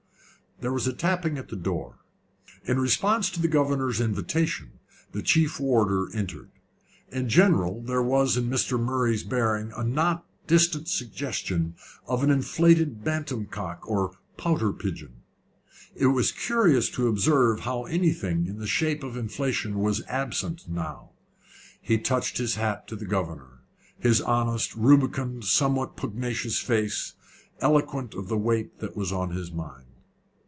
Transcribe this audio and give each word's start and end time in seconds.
There 0.63 0.71
was 0.71 0.85
a 0.85 0.93
tapping 0.93 1.39
at 1.39 1.49
the 1.49 1.55
door. 1.55 1.97
In 2.65 2.79
response 2.79 3.31
to 3.31 3.41
the 3.41 3.47
governor's 3.47 3.99
invitation, 3.99 4.73
the 5.11 5.23
chief 5.23 5.59
warder 5.59 6.11
entered. 6.15 6.51
In 7.09 7.27
general 7.29 7.81
there 7.81 8.03
was 8.03 8.37
in 8.37 8.47
Mr. 8.47 8.79
Murray's 8.79 9.23
bearing 9.23 9.71
a 9.75 9.83
not 9.83 10.23
distant 10.45 10.87
suggestion 10.87 11.73
of 12.05 12.21
an 12.23 12.29
inflated 12.29 13.03
bantam 13.03 13.47
cock 13.47 13.89
or 13.89 14.11
pouter 14.37 14.71
pigeon. 14.71 15.23
It 15.95 16.05
was 16.07 16.31
curious 16.31 16.89
to 16.91 17.07
observe 17.07 17.61
how 17.61 17.85
anything 17.85 18.45
in 18.45 18.59
the 18.59 18.67
shape 18.67 19.03
of 19.03 19.17
inflation 19.17 19.79
was 19.79 20.03
absent 20.07 20.69
now. 20.69 21.09
He 21.81 21.97
touched 21.97 22.37
his 22.37 22.53
hat 22.53 22.87
to 22.89 22.95
the 22.95 23.07
governor 23.07 23.63
his 23.97 24.21
honest, 24.21 24.75
rubicund, 24.75 25.43
somewhat 25.43 25.95
pugnacious 25.97 26.59
face, 26.59 27.13
eloquent 27.61 28.13
of 28.13 28.27
the 28.27 28.37
weight 28.37 28.77
that 28.77 28.95
was 28.95 29.11
on 29.11 29.31
his 29.31 29.51
mind. 29.51 29.85